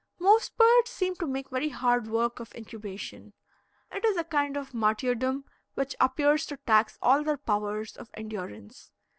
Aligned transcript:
Most 0.17 0.57
birds 0.57 0.89
seem 0.89 1.13
to 1.17 1.27
make 1.27 1.51
very 1.51 1.69
hard 1.69 2.07
work 2.07 2.39
of 2.39 2.55
incubation. 2.55 3.33
It 3.91 4.03
is 4.03 4.17
a 4.17 4.23
kind 4.23 4.57
of 4.57 4.73
martyrdom 4.73 5.45
which 5.75 5.95
appears 5.99 6.47
to 6.47 6.57
tax 6.57 6.97
all 7.03 7.23
their 7.23 7.37
powers 7.37 7.97
of 7.97 8.09
endurance. 8.15 8.89